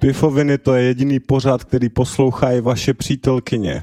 Pifoviny 0.00 0.58
to 0.58 0.74
je 0.74 0.82
jediný 0.82 1.20
pořad, 1.20 1.64
který 1.64 1.88
poslouchají 1.88 2.60
vaše 2.60 2.94
přítelkyně. 2.94 3.82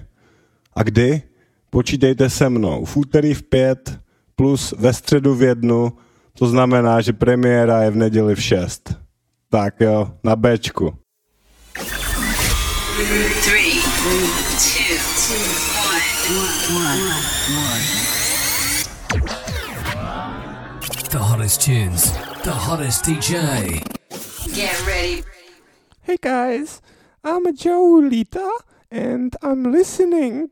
A 0.75 0.83
kdy? 0.83 1.21
Počítejte 1.69 2.29
se 2.29 2.49
mnou. 2.49 2.85
V 2.85 2.97
úterý 2.97 3.33
v 3.33 3.43
pět 3.43 3.99
plus 4.35 4.73
ve 4.77 4.93
středu 4.93 5.35
v 5.35 5.43
jednu, 5.43 5.93
to 6.33 6.47
znamená, 6.47 7.01
že 7.01 7.13
premiéra 7.13 7.83
je 7.83 7.91
v 7.91 7.95
neděli 7.95 8.35
v 8.35 8.41
šest. 8.41 8.95
Tak 9.49 9.81
jo, 9.81 10.11
na 10.23 10.35
Bčku. 10.35 10.93
Three, 13.43 13.81
two, 14.03 15.19
one, 16.75 16.99
The 21.11 21.17
hottest 21.17 21.61
tunes, 21.61 22.11
the 22.43 22.51
hottest 22.51 23.05
DJ. 23.05 23.98
Get 24.59 24.85
ready. 24.85 25.23
Hey 26.01 26.17
guys, 26.19 26.81
I'm 27.23 27.55
Joe 27.55 27.93
Lita 28.03 28.51
and 28.91 29.33
I'm 29.41 29.63
listening 29.63 30.51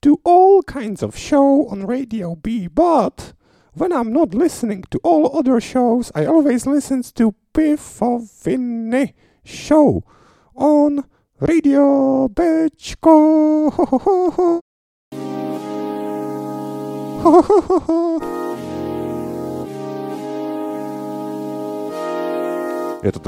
to 0.00 0.20
all 0.22 0.62
kinds 0.62 1.02
of 1.02 1.18
show 1.18 1.66
on 1.66 1.84
Radio 1.84 2.36
B, 2.36 2.68
but 2.68 3.32
when 3.74 3.92
I'm 3.92 4.12
not 4.12 4.32
listening 4.32 4.84
to 4.92 5.00
all 5.02 5.36
other 5.36 5.60
shows, 5.60 6.12
I 6.14 6.24
always 6.24 6.68
listen 6.68 7.02
to 7.02 7.34
Pifovine 7.52 9.12
show 9.44 10.04
on 10.54 11.04
Radio 11.40 12.28
Bečko. 12.28 13.00
Je 23.02 23.12
to. 23.12 23.20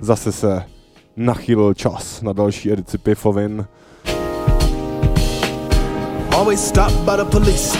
Zase 0.00 0.32
se 0.32 0.62
nachýlil 1.16 1.74
čas 1.74 2.22
na 2.22 2.32
další 2.32 2.72
edici 2.72 2.98
Pifovin. 2.98 3.66
Always 6.32 6.68
stopped 6.68 6.96
by 7.04 7.16
the 7.16 7.24
police, 7.24 7.78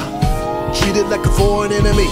treated 0.73 1.09
like 1.09 1.29
a 1.29 1.33
foreign 1.33 1.73
enemy. 1.73 2.09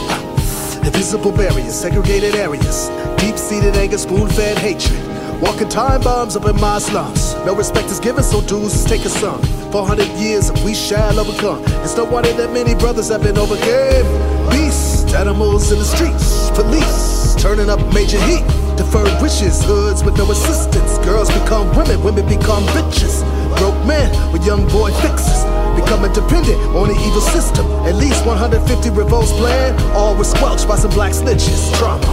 Invisible 0.84 1.32
barriers, 1.32 1.80
segregated 1.80 2.34
areas, 2.34 2.90
deep 3.18 3.36
seated 3.36 3.76
anger, 3.76 3.98
spoon 3.98 4.28
fed 4.28 4.58
hatred. 4.58 5.00
Walking 5.40 5.68
time 5.68 6.00
bombs 6.02 6.36
up 6.36 6.46
in 6.46 6.60
my 6.60 6.80
slums. 6.80 7.34
No 7.46 7.54
respect 7.54 7.90
is 7.90 8.00
given, 8.00 8.24
so 8.24 8.40
dues 8.40 8.74
is 8.74 8.84
taken 8.84 9.10
some. 9.10 9.40
400 9.72 10.08
years 10.18 10.50
we 10.64 10.74
shall 10.74 11.18
overcome. 11.18 11.62
It's 11.84 11.96
no 11.96 12.04
wonder 12.04 12.32
that 12.32 12.52
many 12.52 12.74
brothers 12.74 13.08
have 13.10 13.22
been 13.22 13.38
overcame. 13.38 14.04
Beasts, 14.50 14.89
animals 15.14 15.72
in 15.72 15.78
the 15.78 15.84
streets, 15.84 16.50
police 16.50 17.34
turning 17.40 17.70
up 17.70 17.80
major 17.94 18.20
heat. 18.28 18.44
Deferred 18.76 19.20
wishes, 19.20 19.64
hoods 19.64 20.04
with 20.04 20.16
no 20.16 20.30
assistance. 20.30 20.98
Girls 21.04 21.28
become 21.30 21.68
women, 21.76 22.02
women 22.02 22.26
become 22.28 22.64
bitches. 22.76 23.24
Broke 23.58 23.76
men 23.86 24.08
with 24.32 24.44
young 24.44 24.68
boy 24.68 24.90
fixes. 25.00 25.44
Becoming 25.74 26.12
dependent 26.12 26.58
on 26.76 26.88
the 26.88 26.96
evil 27.06 27.20
system. 27.20 27.66
At 27.88 27.94
least 27.96 28.24
150 28.26 28.90
revolts 28.90 29.32
planned, 29.32 29.80
all 29.96 30.16
were 30.16 30.24
squelched 30.24 30.68
by 30.68 30.76
some 30.76 30.90
black 30.92 31.12
snitches. 31.12 31.72
Trauma. 31.78 32.04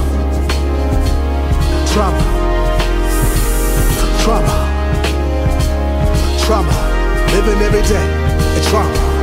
Trauma. 1.92 2.24
Trauma. 4.24 4.56
Trauma. 6.46 6.76
Living 7.36 7.62
every 7.62 7.84
day 7.84 8.08
in 8.58 8.64
trauma. 8.70 9.17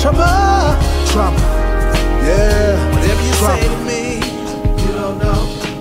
Trauma. 0.00 0.78
Trauma. 1.06 1.38
Yeah. 2.22 2.76
Whatever 2.94 3.22
you 3.26 3.32
Trauma. 3.34 3.60
say 3.60 3.68
to 3.68 3.76
me, 3.84 4.02
you 4.82 4.92
don't 4.92 5.18
know, 5.18 5.40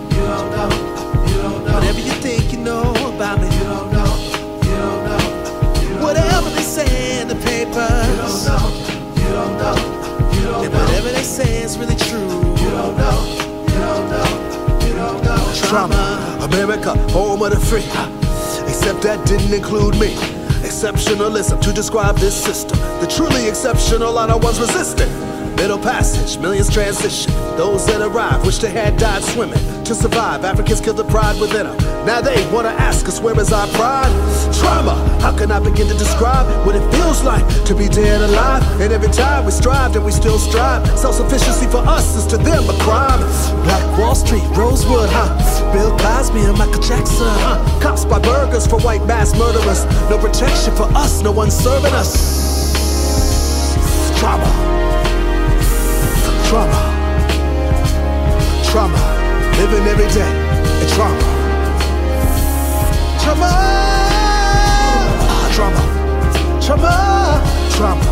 you 0.09 0.23
don't 0.25 0.49
know, 0.55 0.69
you 1.27 1.37
don't 1.41 1.65
know. 1.65 1.73
Whatever 1.75 1.99
you 1.99 2.11
think 2.25 2.51
you 2.51 2.59
know 2.59 2.91
about 3.13 3.39
me, 3.41 3.47
you 3.57 3.63
don't 3.63 3.91
know, 3.91 4.11
you 4.63 4.75
don't 4.75 5.03
know. 5.05 5.81
You 5.81 5.89
don't 5.89 6.01
Whatever 6.01 6.49
they 6.49 6.61
say 6.63 7.21
in 7.21 7.27
the 7.27 7.35
papers, 7.35 8.09
you 8.09 8.17
don't 8.17 8.43
know, 8.49 8.65
you 9.21 9.29
don't 9.37 9.57
know, 9.61 9.75
you 10.33 10.41
don't 10.45 10.63
and 10.65 10.73
know. 10.73 10.79
whatever 10.79 11.09
they 11.11 11.23
say 11.23 11.61
is 11.63 11.77
really 11.77 11.95
true, 11.95 12.27
you 12.63 12.69
don't 12.71 12.97
know, 12.97 13.19
you 13.69 13.79
don't 13.85 14.09
know, 14.09 14.29
you 14.87 14.93
don't 14.95 15.23
know. 15.23 15.51
Trauma. 15.69 16.39
America, 16.41 16.95
home 17.11 17.41
of 17.43 17.51
the 17.51 17.59
free. 17.59 17.83
Except 18.67 19.01
that 19.03 19.25
didn't 19.27 19.53
include 19.53 19.97
me. 19.99 20.36
Exceptionalism 20.67 21.61
to 21.61 21.71
describe 21.71 22.17
this 22.17 22.35
system. 22.35 22.77
The 22.99 23.07
truly 23.07 23.47
exceptional 23.47 24.17
are 24.17 24.27
the 24.27 24.37
ones 24.37 24.59
resisting. 24.59 25.09
Middle 25.55 25.79
passage, 25.79 26.37
millions 26.41 26.69
transition. 26.69 27.31
Those 27.55 27.87
that 27.87 28.01
arrive 28.01 28.45
wish 28.45 28.57
they 28.57 28.69
had 28.69 28.97
died 28.97 29.23
swimming. 29.23 29.63
To 29.85 29.95
survive, 29.95 30.43
Africans 30.43 30.81
kill 30.81 30.93
the 30.93 31.05
pride 31.05 31.39
within 31.39 31.67
them. 31.67 31.86
Now 32.07 32.21
they 32.21 32.39
wanna 32.53 32.69
ask 32.69 33.05
us 33.09 33.19
where 33.19 33.37
is 33.37 33.51
our 33.51 33.67
pride? 33.75 34.07
Trauma, 34.55 34.95
how 35.19 35.35
can 35.37 35.51
I 35.51 35.59
begin 35.59 35.89
to 35.89 35.93
describe 35.93 36.47
what 36.65 36.73
it 36.73 36.89
feels 36.89 37.21
like 37.21 37.43
to 37.65 37.75
be 37.75 37.89
dead 37.89 38.21
alive? 38.21 38.63
And 38.79 38.93
every 38.93 39.11
time 39.11 39.43
we 39.43 39.51
strive 39.51 39.93
and 39.93 40.05
we 40.05 40.13
still 40.13 40.39
strive. 40.39 40.87
Self 40.97 41.15
sufficiency 41.15 41.67
for 41.67 41.79
us 41.79 42.15
is 42.15 42.25
to 42.27 42.37
them 42.37 42.63
a 42.69 42.77
crime. 42.79 43.19
Black 43.65 43.99
Wall 43.99 44.15
Street, 44.15 44.45
Rosewood, 44.55 45.09
huh? 45.11 45.27
Bill 45.73 45.91
Cosby 45.99 46.39
and 46.47 46.57
Michael 46.57 46.81
Jackson, 46.81 47.27
huh? 47.43 47.59
Cops 47.81 48.05
buy 48.05 48.19
burgers 48.19 48.65
for 48.65 48.79
white 48.79 49.05
mass 49.05 49.37
murderers. 49.37 49.83
No 50.09 50.17
protection 50.17 50.73
for 50.77 50.87
us, 50.95 51.21
no 51.21 51.33
one 51.33 51.51
serving 51.51 51.91
us. 51.91 52.15
Trauma. 54.17 54.47
Trauma. 56.47 56.79
Trauma. 58.63 59.01
Living 59.59 59.85
every 59.91 60.07
day 60.15 60.81
in 60.81 60.89
trauma. 60.95 61.36
Trauma. 63.27 63.51
Trauma. 65.51 65.83
Trauma. 66.61 66.93
Trauma. 67.75 68.05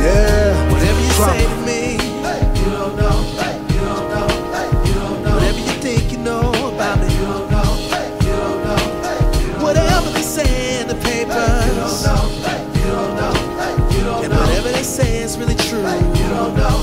Yeah. 0.00 0.72
Whatever 0.72 1.00
you 1.00 1.12
trauma. 1.12 1.32
say 1.32 1.44
to 1.44 1.56
me, 1.66 1.80
you 1.92 2.70
don't 2.70 2.96
know. 2.96 3.20
You 3.68 3.80
don't 3.84 4.08
know. 4.08 4.28
You 4.86 4.94
don't 4.94 5.22
know. 5.24 5.34
Whatever 5.34 5.58
you 5.58 5.74
think 5.84 6.10
you 6.10 6.18
know 6.20 6.48
about 6.72 7.00
me, 7.00 7.12
you 7.12 7.20
don't 7.20 7.50
know. 7.50 7.70
You 8.24 8.32
don't 8.32 8.64
know. 8.64 9.62
Whatever 9.62 10.08
they 10.08 10.22
say 10.22 10.80
in 10.80 10.88
the 10.88 10.94
papers, 10.94 11.66
you 11.66 11.74
don't 11.76 12.00
know. 12.00 12.24
You 12.80 12.86
don't 12.96 13.16
know. 13.20 13.32
You 13.92 14.04
don't 14.04 14.24
and 14.24 14.32
whatever 14.32 14.72
they 14.72 14.82
say 14.82 15.18
is 15.22 15.36
really 15.36 15.54
true. 15.56 15.80
You 15.80 16.28
don't 16.30 16.56
know 16.56 16.80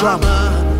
drama. 0.00 0.32
side 0.52 0.71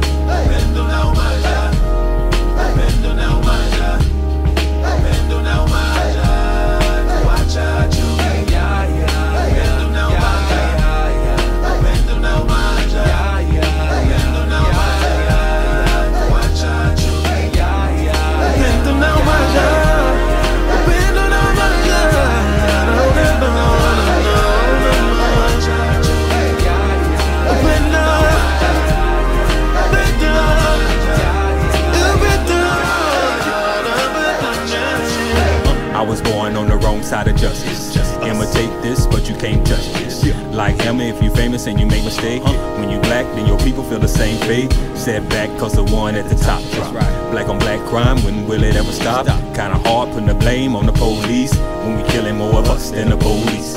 and 41.67 41.79
you 41.79 41.87
make 41.87 42.05
mistake, 42.05 42.43
when 42.79 42.91
you 42.91 42.99
black, 43.00 43.26
then 43.35 43.47
your 43.47 43.59
people 43.59 43.82
feel 43.85 43.99
the 43.99 44.09
same 44.09 44.38
fate. 44.47 44.73
Set 44.97 45.29
back, 45.29 45.49
cause 45.59 45.75
the 45.75 45.85
one 45.85 46.14
at 46.14 46.29
the 46.29 46.35
top 46.35 46.62
drop. 46.73 46.94
Right. 46.94 47.31
Black 47.31 47.49
on 47.49 47.59
black 47.59 47.81
crime, 47.88 48.23
when 48.25 48.47
will 48.47 48.62
it 48.62 48.76
ever 48.76 48.93
stop? 48.93 49.26
Kinda 49.26 49.79
hard 49.87 50.11
putting 50.11 50.26
the 50.26 50.35
blame 50.35 50.75
on 50.75 50.87
the 50.87 50.93
police 50.93 51.55
when 51.85 51.97
we 51.97 52.03
killing 52.11 52.37
more 52.37 52.55
of 52.59 52.69
us 52.69 52.91
than 52.91 53.11
the 53.11 53.17
police. 53.17 53.75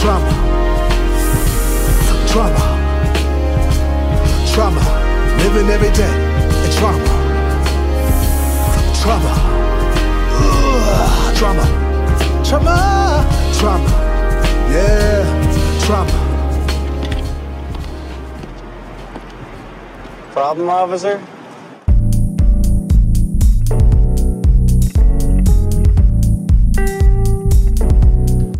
Trauma. 0.00 0.32
Trauma. 2.30 2.62
Trauma. 4.52 4.82
Living 5.38 5.68
every 5.70 5.90
day 5.92 6.14
in 6.64 6.70
trauma. 6.78 7.10
Trauma. 9.00 9.52
Trauma, 11.36 11.66
trauma, 12.42 12.76
trauma, 13.52 13.90
yeah, 14.70 15.45
trauma. 15.86 16.10
Problem, 20.32 20.68
officer? 20.68 21.20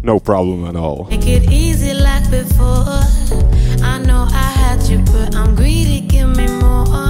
No 0.04 0.20
problem 0.20 0.66
at 0.66 0.76
all. 0.76 1.08
Make 1.10 1.26
it 1.26 1.50
easy 1.50 1.94
like 1.94 2.30
before. 2.30 2.86
I 3.82 3.98
know 4.06 4.28
I 4.30 4.48
had 4.60 4.82
you, 4.84 4.98
but 5.06 5.34
I'm 5.34 5.56
greedy. 5.56 6.02
Give 6.02 6.28
me 6.28 6.46
more. 6.46 7.05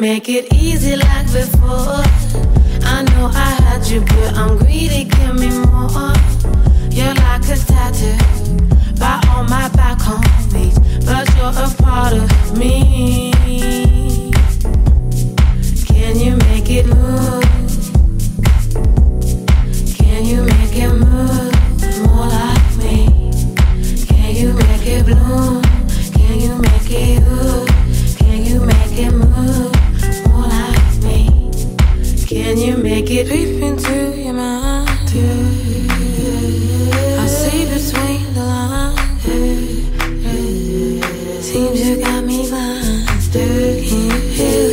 Make 0.00 0.28
it 0.28 0.52
easy 0.54 0.96
like 0.96 1.26
before? 1.32 2.02
I 2.84 3.02
know 3.10 3.30
I 3.34 3.50
had 3.62 3.86
you, 3.88 4.00
but 4.00 4.34
I'm 4.36 4.56
greedy. 4.58 5.04
Give 5.04 5.34
me 5.34 5.50
more. 5.66 6.14
You're 6.90 7.14
like 7.14 7.42
a 7.48 7.56
tattoo, 7.56 8.16
right 9.00 9.28
on 9.30 9.48
my 9.50 9.68
back 9.70 10.00
home 10.00 10.22
beat, 10.52 10.74
but 11.04 11.26
you're 11.36 11.54
a 11.64 11.68
part 11.82 12.12
of 12.12 12.58
me. 12.58 13.87
Can 32.58 32.66
you 32.66 32.76
make 32.82 33.08
it 33.08 33.28
creep 33.28 33.62
into 33.62 34.20
your 34.20 34.32
mind? 34.32 34.88
I 37.16 37.26
see 37.28 37.64
between 37.66 38.34
the 38.34 38.42
lines. 38.42 39.22
Seems 41.44 41.88
you 41.88 42.00
got 42.00 42.24
me 42.24 42.48
blind. 42.48 43.06
Can 43.32 43.94
you 43.94 44.10
help 44.34 44.72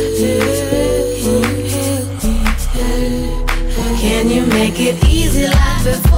me? 2.24 2.40
Can 4.00 4.30
you 4.30 4.46
make 4.46 4.80
it 4.80 5.04
easy 5.04 5.46
like 5.46 5.84
before? 5.84 6.15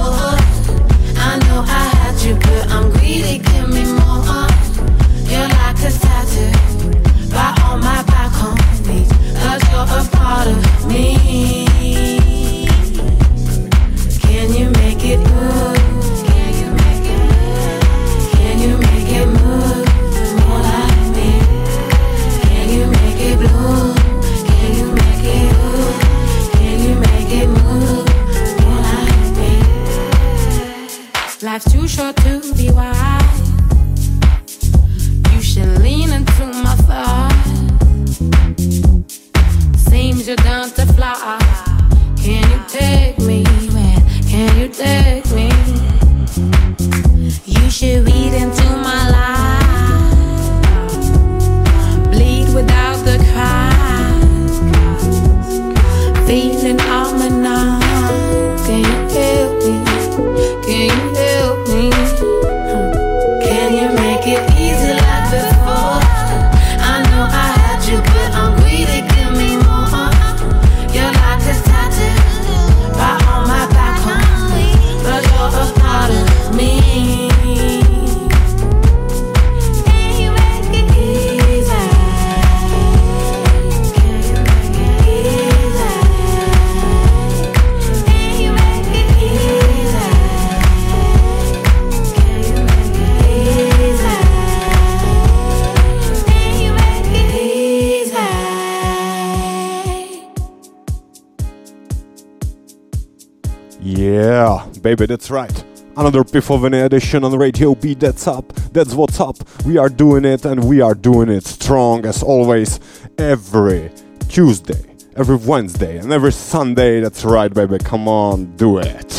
Yeah, 103.99 104.65
baby, 104.81 105.07
that's 105.07 105.29
right. 105.29 105.51
Another 105.97 106.23
Pifoviny 106.23 106.85
edition 106.85 107.25
on 107.25 107.37
Radio 107.37 107.75
B. 107.75 107.95
That's 107.95 108.27
up. 108.27 108.53
That's 108.71 108.93
what's 108.93 109.19
up. 109.19 109.35
We 109.65 109.77
are 109.77 109.89
doing 109.89 110.23
it 110.23 110.45
and 110.45 110.63
we 110.63 110.79
are 110.79 110.95
doing 110.95 111.27
it 111.27 111.45
strong 111.45 112.05
as 112.05 112.23
always 112.23 112.79
every 113.17 113.91
Tuesday, 114.29 114.95
every 115.17 115.35
Wednesday, 115.35 115.97
and 115.97 116.13
every 116.13 116.31
Sunday. 116.31 117.01
That's 117.01 117.25
right, 117.25 117.53
baby. 117.53 117.77
Come 117.77 118.07
on, 118.07 118.55
do 118.55 118.77
it. 118.77 119.11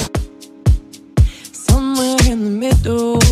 somewhere 1.53 2.17
in 2.27 2.45
the 2.45 2.51
middle. 2.51 3.30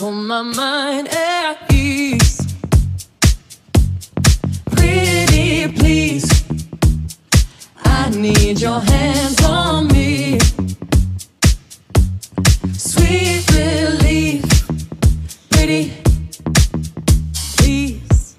Pull 0.00 0.12
my 0.12 0.40
mind 0.40 1.08
at 1.08 1.70
ease. 1.70 2.40
Pretty 4.70 5.68
please, 5.76 6.26
I 7.84 8.08
need 8.08 8.62
your 8.62 8.80
hands 8.80 9.44
on 9.44 9.88
me. 9.88 10.38
Sweet 12.72 13.44
relief, 13.52 14.42
pretty 15.50 15.92
please, 17.58 18.38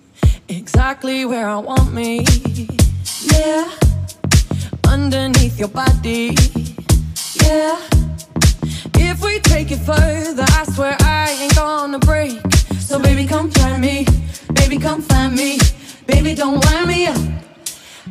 exactly 0.49 1.25
where 1.25 1.47
I 1.47 1.57
want 1.57 1.93
me. 1.93 2.25
Yeah, 3.31 3.69
underneath 4.87 5.59
your 5.59 5.67
body. 5.69 6.35
Yeah, 7.35 7.77
we 9.21 9.39
take 9.39 9.71
it 9.71 9.79
further, 9.79 10.45
I 10.59 10.63
swear 10.73 10.95
I 10.99 11.31
ain't 11.41 11.55
gonna 11.55 11.99
break. 11.99 12.39
So 12.79 12.99
baby, 12.99 13.25
come 13.25 13.49
find 13.51 13.81
me. 13.81 14.05
Baby, 14.53 14.77
come 14.77 15.01
find 15.01 15.35
me. 15.35 15.59
Baby, 16.07 16.33
don't 16.35 16.63
wind 16.65 16.87
me 16.87 17.07
up. 17.07 17.17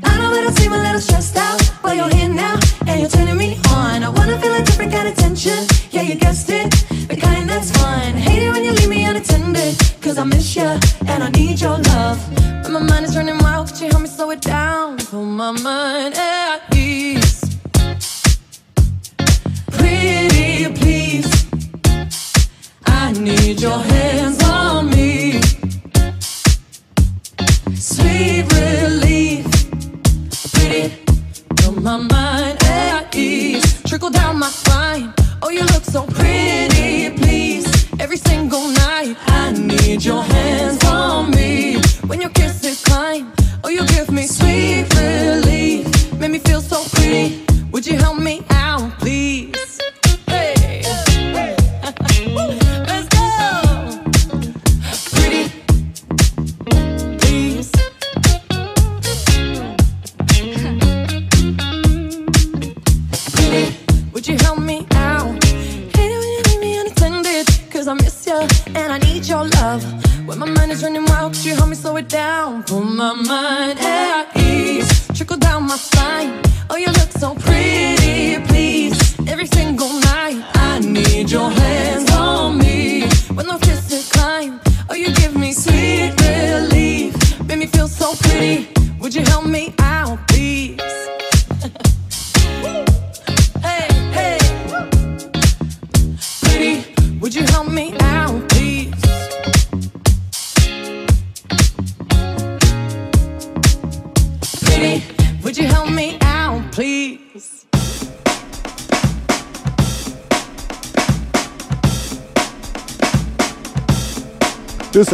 I 0.03 0.19
know 0.19 0.33
that 0.35 0.45
I 0.47 0.51
seem 0.53 0.73
a 0.73 0.79
little 0.79 1.01
stressed 1.01 1.37
out, 1.37 1.61
but 1.83 1.97
you're 1.97 2.15
here 2.15 2.29
now 2.29 2.59
and 2.87 3.01
you're 3.01 3.11
turning 3.11 3.37
me 3.37 3.59
on. 3.71 4.03
I 4.03 4.09
wanna 4.09 4.39
feel 4.41 4.55
a 4.55 4.63
different 4.63 4.93
kind 4.93 5.09
of 5.09 5.15
tension. 5.17 5.67
Yeah, 5.91 6.03
you 6.03 6.15
guessed 6.15 6.51
it, 6.51 6.71
the 7.09 7.17
kind 7.17 7.49
that's 7.49 7.71
fun. 7.73 8.15
Hate 8.15 8.43
it 8.43 8.51
when 8.51 8.65
you 8.65 8.73
leave 8.73 8.89
me 8.89 9.05
unattended, 9.05 9.77
cause 10.01 10.19
I 10.19 10.25
miss 10.25 10.57
you 10.57 10.71
and 11.07 11.23
I 11.23 11.31
need 11.31 11.61
your 11.61 11.79
love. 11.79 12.19
When 12.65 12.73
my 12.73 12.83
mind 12.83 13.05
is 13.07 13.17
running 13.17 13.39
wild, 13.39 13.69
could 13.69 13.81
you 13.81 13.89
help 13.89 14.03
me 14.03 14.09
slow 14.09 14.31
it 14.31 14.41
down? 14.41 14.99
Pull 14.99 15.25
my 15.25 15.51
mind 15.51 16.15
at 16.15 16.75
ease. 16.75 17.40
Please, 20.81 21.31
I 22.87 23.13
need 23.13 23.61
your 23.61 23.79
hands 23.79 24.43
on 24.45 24.91
me. 24.91 25.41
Sweet 27.75 28.45
relief 28.53 29.47
pretty. 30.53 30.85
Put 31.57 31.83
my 31.83 31.97
mind 31.97 32.63
at 32.65 33.15
ease. 33.15 33.83
Trickle 33.83 34.11
down 34.11 34.39
my 34.39 34.49
spine. 34.49 35.13
Oh, 35.43 35.51
you 35.51 35.63
look 35.73 35.85
so 35.85 36.07
pretty, 36.07 36.40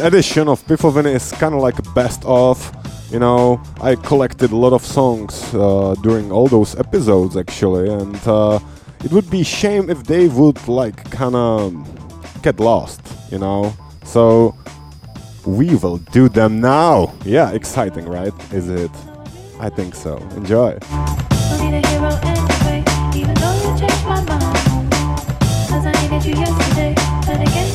edition 0.06 0.46
of 0.46 0.64
Pifovin 0.66 1.04
is 1.06 1.32
kind 1.32 1.52
of 1.52 1.60
like 1.60 1.78
a 1.80 1.88
best 1.90 2.24
of. 2.24 2.56
You 3.10 3.18
know, 3.18 3.60
I 3.80 3.96
collected 3.96 4.52
a 4.52 4.56
lot 4.56 4.72
of 4.72 4.84
songs 4.84 5.52
uh, 5.52 5.94
during 6.02 6.30
all 6.30 6.46
those 6.46 6.76
episodes 6.76 7.36
actually, 7.36 7.88
and 7.88 8.16
uh, 8.26 8.60
it 9.04 9.10
would 9.12 9.28
be 9.30 9.42
shame 9.42 9.90
if 9.90 10.04
they 10.04 10.28
would 10.28 10.68
like 10.68 11.10
kind 11.10 11.34
of 11.34 11.74
get 12.42 12.60
lost. 12.60 13.00
You 13.30 13.38
know, 13.38 13.74
so 14.04 14.56
we 15.44 15.74
will 15.76 15.98
do 15.98 16.28
them 16.28 16.60
now. 16.60 17.12
Yeah, 17.24 17.50
exciting, 17.50 18.06
right? 18.08 18.34
Is 18.52 18.68
it? 18.68 18.92
I 19.58 19.70
think 19.70 19.94
so. 19.94 20.18
Enjoy. 20.36 20.78
Even 23.14 23.34
though 23.34 23.56
you 23.62 23.78
changed 23.80 24.04
my 24.04 24.22
mind, 24.28 24.92
cause 25.68 25.84
I 25.84 25.92
needed 26.02 26.24
you 26.26 26.34
yesterday, 26.34 26.92
again. 27.42 27.65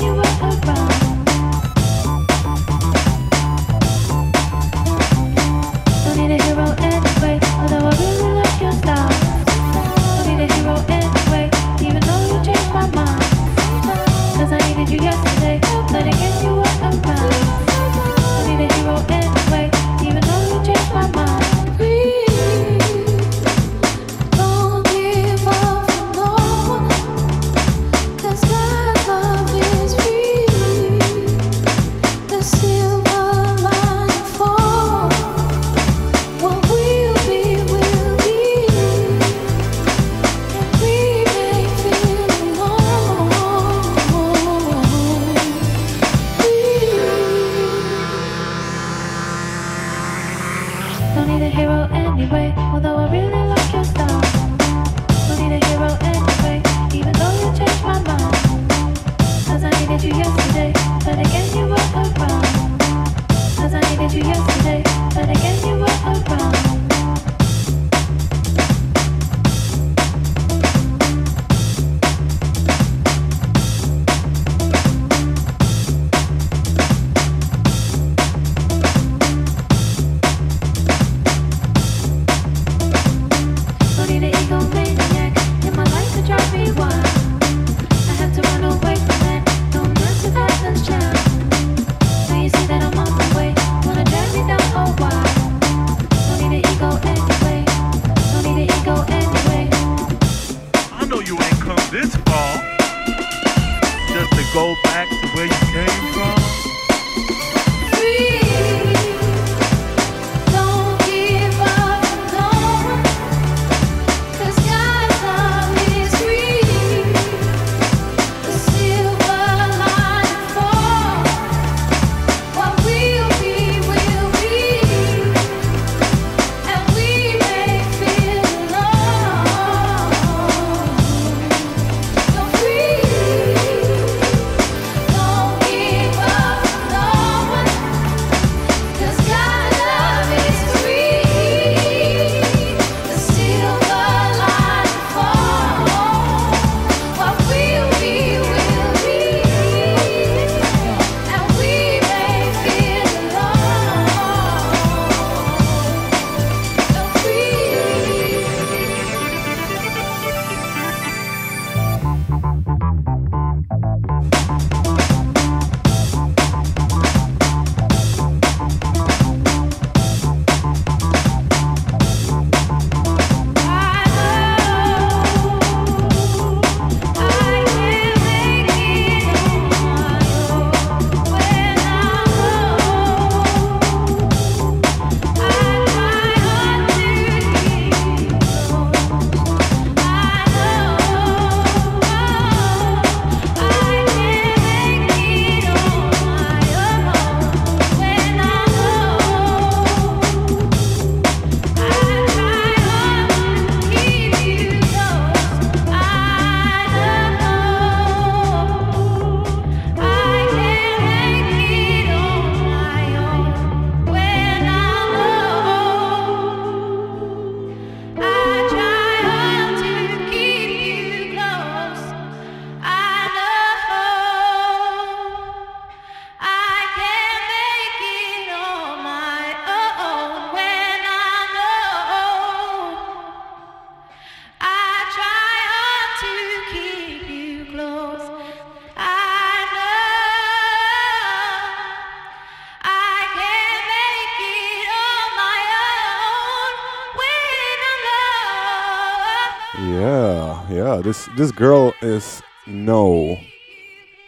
Yeah, 251.02 251.08
this 251.08 251.30
this 251.38 251.52
girl 251.52 251.94
is 252.02 252.42
no, 252.68 253.38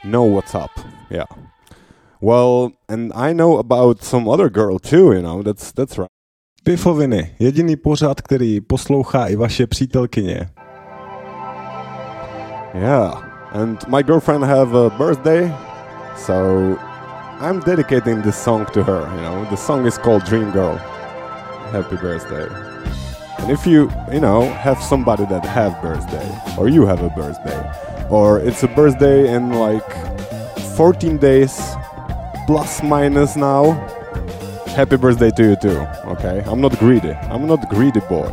no, 0.03 0.23
what's 0.23 0.55
up. 0.55 0.71
Yeah. 1.09 1.25
Well, 2.21 2.71
and 2.87 3.11
I 3.13 3.33
know 3.33 3.57
about 3.57 4.03
some 4.03 4.27
other 4.27 4.49
girl 4.49 4.79
too. 4.79 5.13
You 5.13 5.21
know, 5.21 5.43
that's 5.43 5.71
that's 5.71 5.97
right. 5.97 6.09
Pifoviny, 6.65 7.35
jediný 7.39 7.75
pořad, 7.75 8.21
který 8.21 8.61
poslouchá 8.61 9.27
i 9.27 9.35
vaše 9.35 9.67
přítelkyně. 9.67 10.49
Yeah, 12.73 13.23
and 13.51 13.87
my 13.87 14.03
girlfriend 14.03 14.43
have 14.43 14.73
a 14.73 14.89
birthday, 14.89 15.51
so 16.17 16.77
I'm 17.39 17.59
dedicating 17.59 18.21
this 18.21 18.43
song 18.43 18.65
to 18.73 18.83
her. 18.83 19.07
You 19.15 19.21
know, 19.21 19.45
the 19.49 19.57
song 19.57 19.85
is 19.85 19.97
called 19.97 20.23
Dream 20.23 20.51
Girl. 20.51 20.77
Happy 21.71 21.97
birthday. 21.97 22.47
And 23.43 23.51
if 23.51 23.67
you, 23.67 23.91
you 24.09 24.21
know, 24.21 24.49
have 24.53 24.81
somebody 24.81 25.25
that 25.25 25.43
have 25.43 25.81
birthday, 25.81 26.55
or 26.57 26.69
you 26.69 26.85
have 26.85 27.03
a 27.03 27.09
birthday, 27.09 28.07
or 28.09 28.39
it's 28.39 28.63
a 28.63 28.69
birthday 28.69 29.35
in 29.35 29.51
like 29.51 29.83
14 30.77 31.17
days, 31.17 31.59
plus 32.47 32.81
minus 32.81 33.35
now, 33.35 33.73
happy 34.67 34.95
birthday 34.95 35.29
to 35.31 35.43
you 35.43 35.55
too. 35.57 35.79
Okay, 36.05 36.41
I'm 36.47 36.61
not 36.61 36.79
greedy. 36.79 37.11
I'm 37.11 37.45
not 37.45 37.67
greedy 37.69 37.99
boy. 37.99 38.31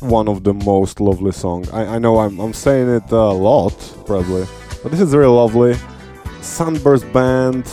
One 0.00 0.28
of 0.28 0.44
the 0.44 0.54
most 0.54 1.00
lovely 1.00 1.32
songs. 1.32 1.70
I, 1.70 1.96
I 1.96 1.98
know 1.98 2.18
I'm, 2.18 2.38
I'm 2.40 2.52
saying 2.52 2.88
it 2.88 3.10
a 3.10 3.32
lot, 3.32 3.76
probably, 4.06 4.46
but 4.82 4.90
this 4.90 5.00
is 5.00 5.14
really 5.14 5.32
lovely. 5.32 5.76
Sunburst 6.40 7.10
Band, 7.12 7.66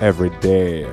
every 0.00 0.30
day. 0.40 0.84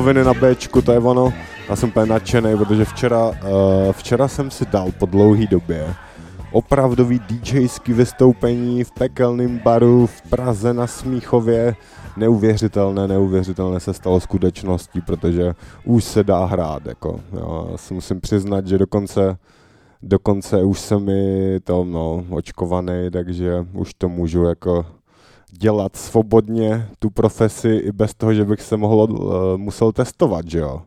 Pifoviny 0.00 0.24
na 0.24 0.34
Bčku, 0.34 0.82
to 0.82 0.92
je 0.92 0.98
ono. 0.98 1.32
Já 1.68 1.76
jsem 1.76 1.88
úplně 1.88 2.06
nadšený, 2.06 2.56
protože 2.56 2.84
včera, 2.84 3.28
uh, 3.28 3.34
včera 3.92 4.28
jsem 4.28 4.50
si 4.50 4.66
dal 4.66 4.92
po 4.98 5.06
dlouhý 5.06 5.46
době 5.46 5.94
opravdový 6.52 7.18
DJský 7.18 7.92
vystoupení 7.92 8.84
v 8.84 8.90
pekelném 8.90 9.58
baru 9.58 10.06
v 10.06 10.22
Praze 10.22 10.74
na 10.74 10.86
Smíchově. 10.86 11.76
Neuvěřitelné, 12.16 13.08
neuvěřitelné 13.08 13.80
se 13.80 13.94
stalo 13.94 14.20
skutečností, 14.20 15.00
protože 15.00 15.54
už 15.84 16.04
se 16.04 16.24
dá 16.24 16.44
hrát. 16.44 16.86
Jako. 16.86 17.20
Já 17.32 17.76
si 17.76 17.94
musím 17.94 18.20
přiznat, 18.20 18.66
že 18.66 18.78
dokonce, 18.78 19.36
dokonce 20.02 20.62
už 20.62 20.80
jsem 20.80 21.04
mi 21.04 21.60
to 21.64 21.84
no, 21.84 22.24
očkovaný, 22.30 23.10
takže 23.12 23.66
už 23.72 23.94
to 23.94 24.08
můžu 24.08 24.44
jako 24.44 24.86
dělat 25.52 25.96
svobodně 25.96 26.88
tu 26.98 27.10
profesi 27.10 27.68
i 27.68 27.92
bez 27.92 28.14
toho, 28.14 28.34
že 28.34 28.44
bych 28.44 28.62
se 28.62 28.76
mohl, 28.76 29.12
uh, 29.12 29.30
musel 29.56 29.92
testovat, 29.92 30.50
že 30.50 30.58
jo. 30.58 30.82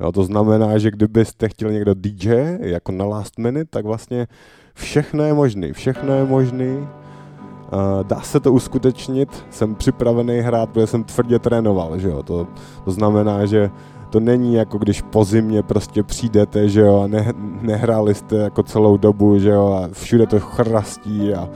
jo. 0.00 0.12
To 0.12 0.24
znamená, 0.24 0.78
že 0.78 0.90
kdybyste 0.90 1.48
chtěli 1.48 1.74
někdo 1.74 1.94
DJ 1.94 2.58
jako 2.60 2.92
na 2.92 3.04
last 3.04 3.38
minute, 3.38 3.70
tak 3.70 3.84
vlastně 3.84 4.26
všechno 4.74 5.24
je 5.24 5.34
možný, 5.34 5.72
všechno 5.72 6.14
je 6.14 6.24
možný. 6.24 6.76
Uh, 6.78 8.04
dá 8.06 8.20
se 8.20 8.40
to 8.40 8.52
uskutečnit, 8.52 9.44
jsem 9.50 9.74
připravený 9.74 10.38
hrát, 10.38 10.70
protože 10.70 10.86
jsem 10.86 11.04
tvrdě 11.04 11.38
trénoval, 11.38 11.98
že 11.98 12.08
jo. 12.08 12.22
To, 12.22 12.46
to 12.84 12.90
znamená, 12.90 13.46
že 13.46 13.70
to 14.10 14.20
není 14.20 14.54
jako 14.54 14.78
když 14.78 15.02
po 15.02 15.24
zimě 15.24 15.62
prostě 15.62 16.02
přijdete, 16.02 16.68
že 16.68 16.80
jo, 16.80 17.00
a 17.00 17.06
ne, 17.06 17.32
nehráli 17.60 18.14
jste 18.14 18.36
jako 18.36 18.62
celou 18.62 18.96
dobu, 18.96 19.38
že 19.38 19.50
jo, 19.50 19.68
a 19.72 19.88
všude 19.92 20.26
to 20.26 20.40
chrastí 20.40 21.34
a, 21.34 21.48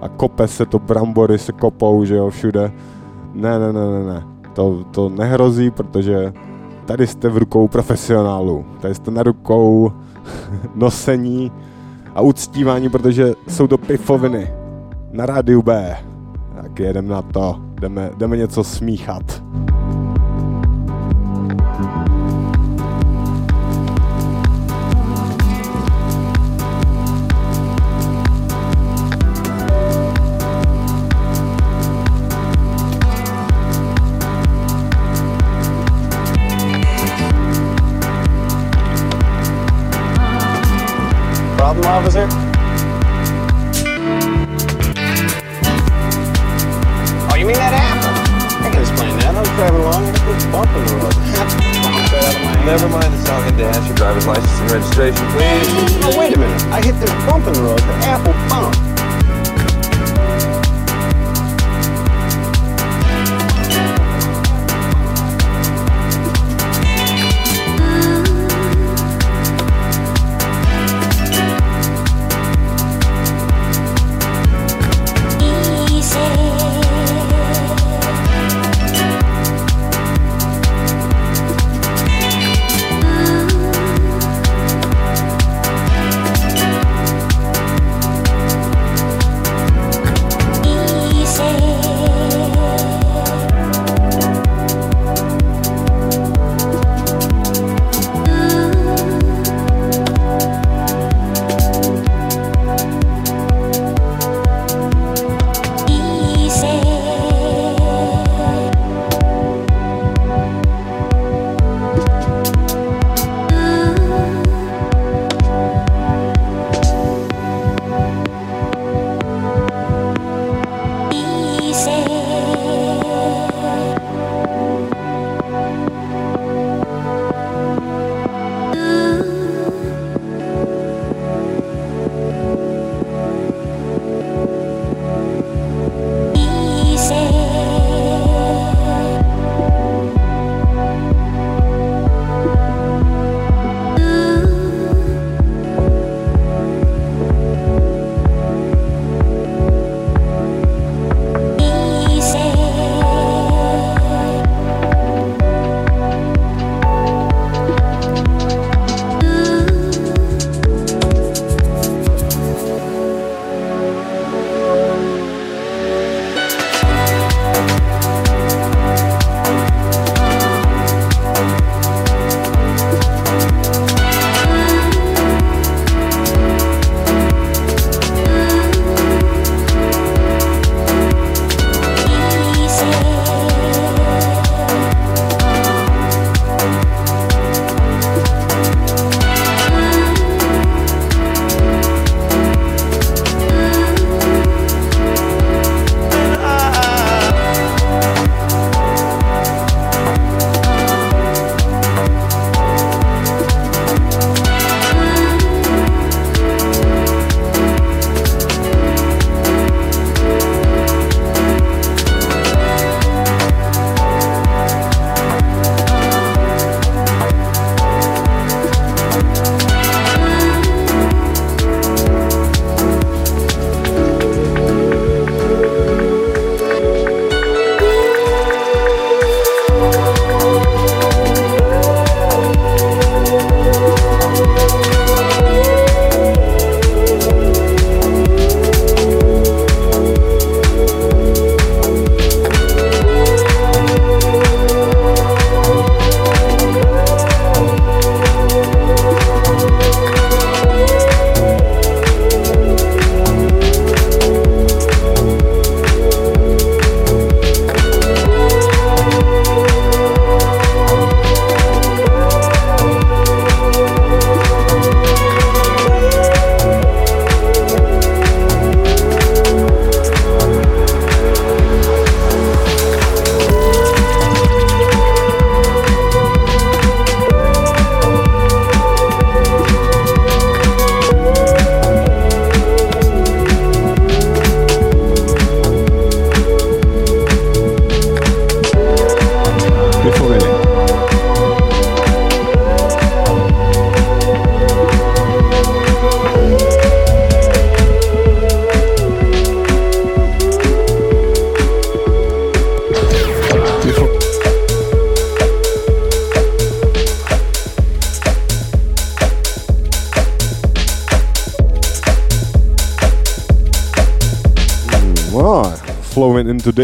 a 0.00 0.08
kope 0.08 0.48
se 0.48 0.66
to, 0.66 0.78
brambory 0.78 1.38
se 1.38 1.52
kopou, 1.52 2.04
že 2.04 2.16
jo, 2.16 2.30
všude. 2.30 2.72
Ne, 3.34 3.58
ne, 3.58 3.72
ne, 3.72 3.86
ne, 3.90 4.04
ne. 4.04 4.22
To, 4.52 4.84
to 4.90 5.08
nehrozí, 5.08 5.70
protože 5.70 6.32
tady 6.84 7.06
jste 7.06 7.28
v 7.28 7.38
rukou 7.38 7.68
profesionálů. 7.68 8.64
Tady 8.80 8.94
jste 8.94 9.10
na 9.10 9.22
rukou 9.22 9.92
nosení 10.74 11.52
a 12.14 12.20
uctívání, 12.20 12.88
protože 12.88 13.32
jsou 13.48 13.66
to 13.66 13.78
pifoviny 13.78 14.54
na 15.12 15.26
rádiu 15.26 15.62
B. 15.62 15.96
Tak 16.62 16.80
jedem 16.80 17.08
na 17.08 17.22
to, 17.22 17.56
jdeme, 17.80 18.10
jdeme 18.16 18.36
něco 18.36 18.64
smíchat. 18.64 19.42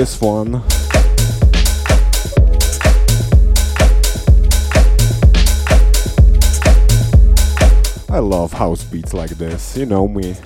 This 0.06 0.20
one. 0.20 0.62
I 8.08 8.20
love 8.20 8.52
house 8.52 8.84
beats 8.84 9.12
like 9.12 9.30
this, 9.30 9.76
you 9.76 9.84
know 9.84 10.06
me. 10.06 10.36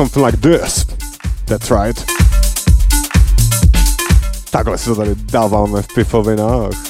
Something 0.00 0.22
like 0.22 0.40
this. 0.40 0.86
That's 1.46 1.70
right. 1.70 2.04
Takhle 4.50 4.78
si 4.78 4.84
to 4.84 4.94
tady 4.94 5.14
dáváme 5.14 5.82
v 5.82 5.94
pifovinách. 5.94 6.89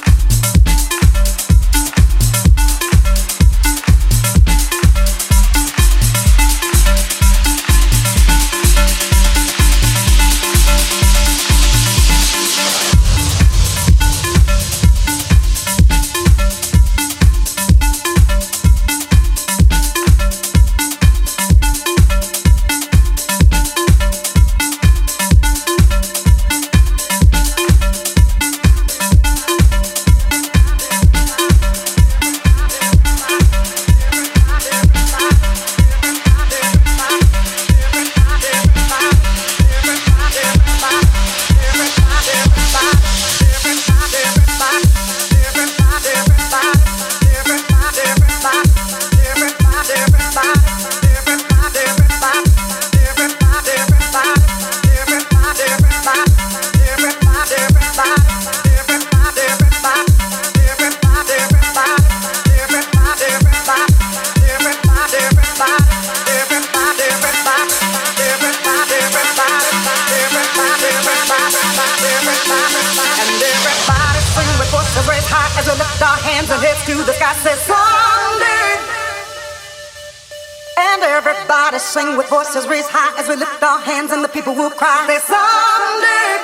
Voices 82.53 82.69
raised 82.69 82.89
high 82.89 83.17
as 83.17 83.29
we 83.29 83.35
lift 83.37 83.63
our 83.63 83.79
hands 83.79 84.11
and 84.11 84.21
the 84.21 84.27
people 84.27 84.53
will 84.53 84.71
cry. 84.71 85.07
Say 85.07 85.19
someday. 85.23 86.35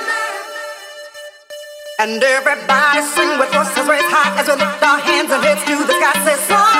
And 2.00 2.22
everybody 2.22 3.02
sing 3.02 3.38
with 3.38 3.52
voices 3.52 3.86
raised 3.86 4.08
high 4.08 4.40
as 4.40 4.46
we 4.46 4.54
lift 4.54 4.82
our 4.82 5.00
hands 5.00 5.30
and 5.30 5.44
heads 5.44 5.60
to 5.68 5.76
the 5.84 5.92
sky. 5.92 6.24
Say 6.24 6.36
someday. 6.48 6.77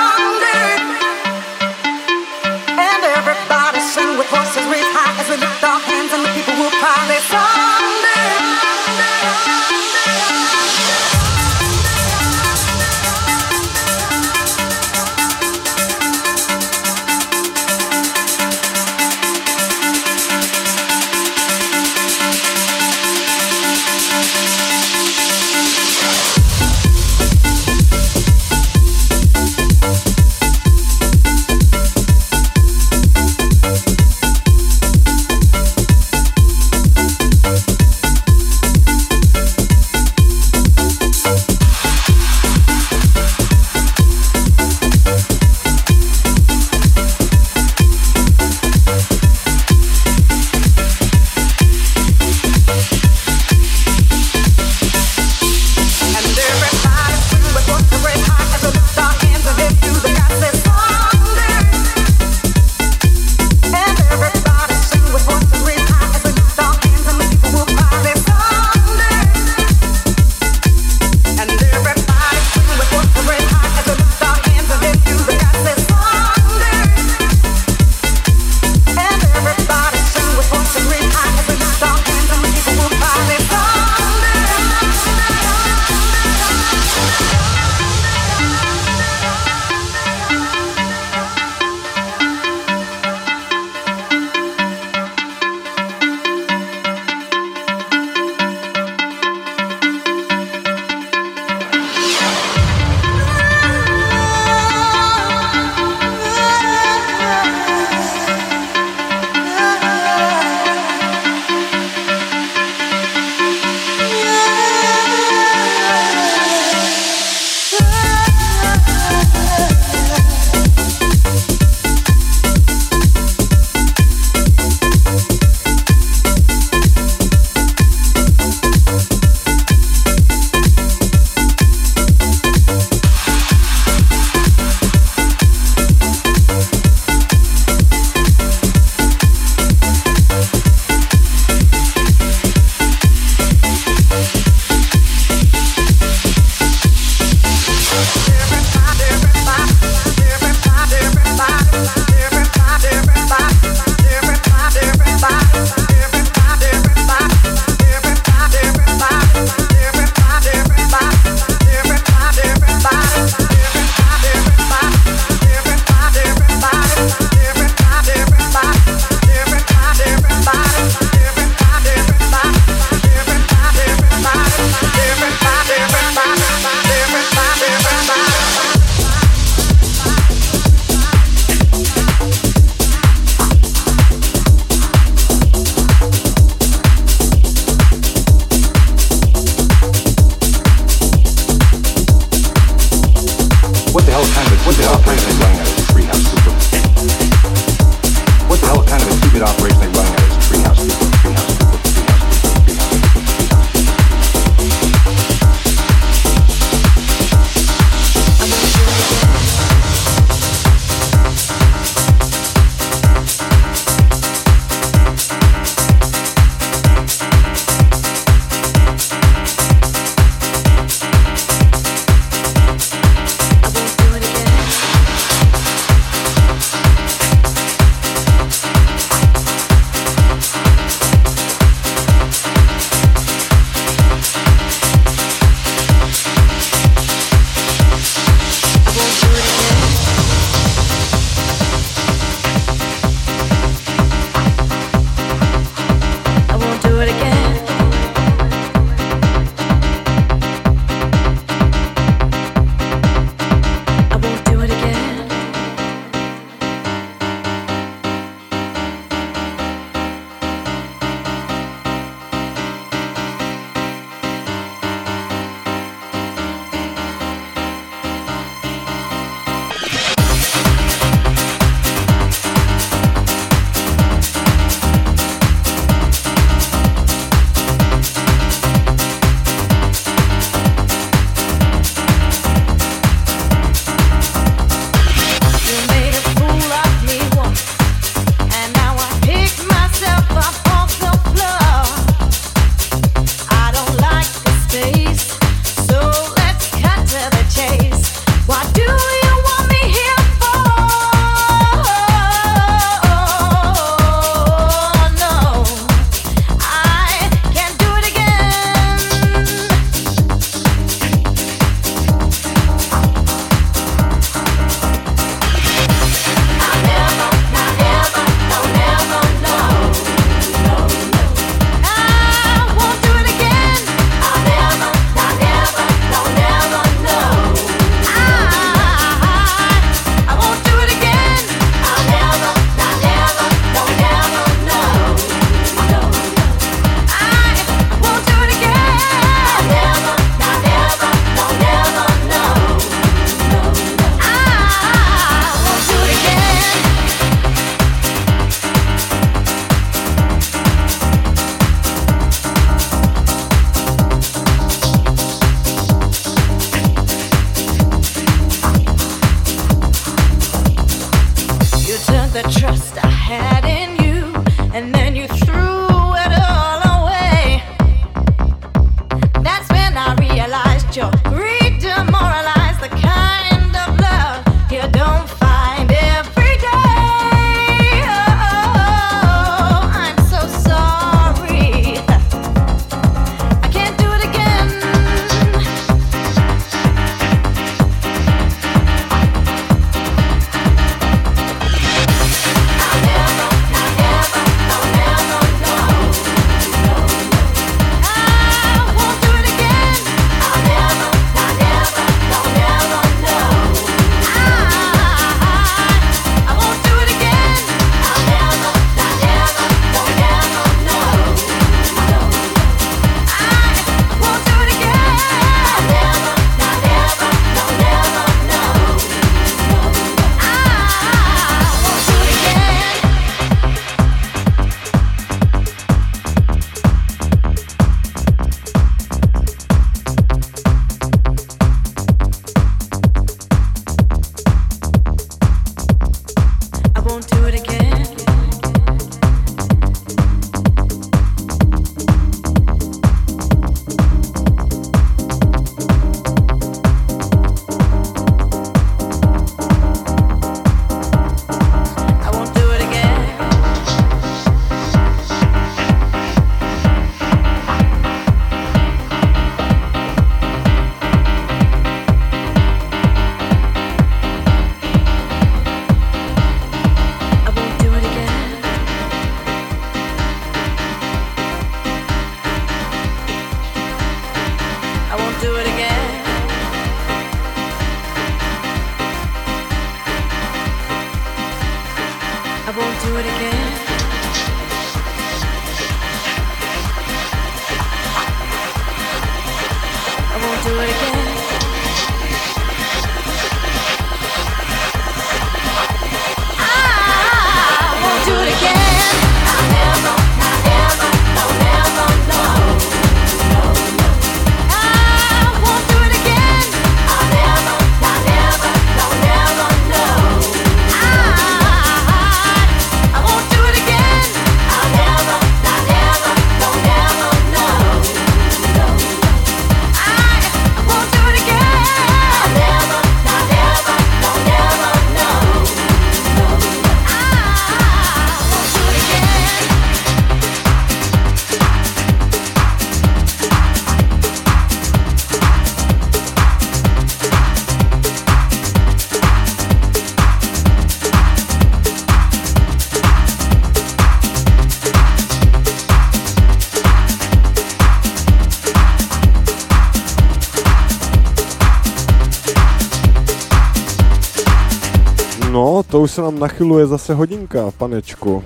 to 555.99 556.03
už 556.03 556.11
se 556.11 556.23
nám 556.23 556.39
nachyluje 556.39 556.87
zase 556.87 557.15
hodinka, 557.15 557.71
panečku. 557.79 558.45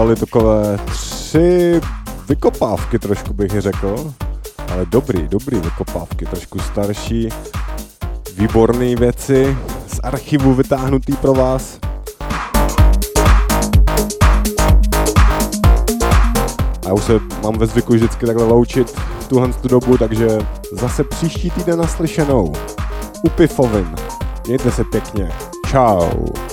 dali 0.00 0.16
takové 0.16 0.78
tři 0.86 1.80
vykopávky, 2.28 2.98
trošku 2.98 3.34
bych 3.34 3.50
řekl. 3.60 4.12
Ale 4.72 4.86
dobrý, 4.86 5.28
dobrý 5.28 5.60
vykopávky, 5.60 6.26
trošku 6.26 6.58
starší. 6.58 7.28
Výborné 8.36 8.96
věci 8.96 9.56
z 9.86 10.00
archivu 10.02 10.54
vytáhnutý 10.54 11.12
pro 11.12 11.34
vás. 11.34 11.78
Já 16.86 16.92
už 16.92 17.04
se 17.04 17.20
mám 17.42 17.58
ve 17.58 17.66
zvyku 17.66 17.92
vždycky 17.92 18.26
takhle 18.26 18.44
loučit 18.44 18.90
v 19.20 19.28
tuhle 19.28 19.52
tu 19.52 19.68
dobu, 19.68 19.98
takže 19.98 20.28
zase 20.72 21.04
příští 21.04 21.50
týden 21.50 21.78
naslyšenou. 21.78 22.52
pifovin, 23.36 23.94
Mějte 24.46 24.70
se 24.70 24.84
pěkně. 24.84 25.32
Ciao. 25.70 26.49